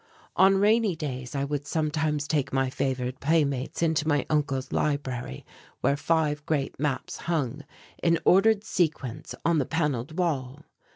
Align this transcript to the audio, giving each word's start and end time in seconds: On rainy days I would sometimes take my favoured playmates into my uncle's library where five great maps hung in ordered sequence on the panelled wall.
On 0.35 0.55
rainy 0.57 0.95
days 0.95 1.35
I 1.35 1.43
would 1.43 1.67
sometimes 1.67 2.27
take 2.27 2.51
my 2.51 2.71
favoured 2.71 3.19
playmates 3.19 3.83
into 3.83 4.07
my 4.07 4.25
uncle's 4.31 4.71
library 4.71 5.45
where 5.81 5.95
five 5.95 6.43
great 6.47 6.79
maps 6.79 7.17
hung 7.29 7.63
in 8.01 8.17
ordered 8.25 8.63
sequence 8.63 9.35
on 9.45 9.59
the 9.59 9.65
panelled 9.67 10.17
wall. 10.17 10.63